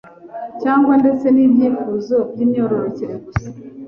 cyangwa 0.61 0.93
ndetse 1.01 1.25
n'ibyifuzo 1.31 2.17
by'imyororokere 2.31 3.15
gusa, 3.23 3.47